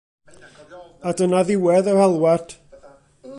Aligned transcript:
A 1.07 1.11
dyna 1.19 1.41
ddiwedd 1.49 1.91
yr 1.93 2.01
alwad. 2.07 2.57